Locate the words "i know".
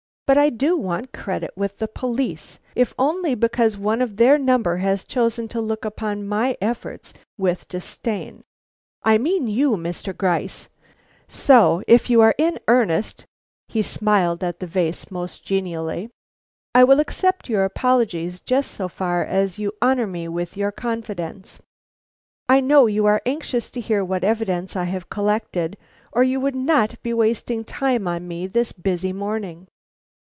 22.47-22.85